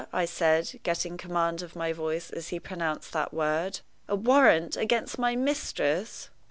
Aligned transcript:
I 0.11 0.25
said, 0.25 0.79
getting 0.81 1.15
command 1.15 1.61
of 1.61 1.75
my 1.75 1.93
voice 1.93 2.31
as 2.31 2.47
he 2.47 2.59
pronounced 2.59 3.13
that 3.13 3.31
word 3.35 3.81
"a 4.07 4.15
warrant 4.15 4.75
against 4.75 5.19
my 5.19 5.35
mistress!" 5.35 6.31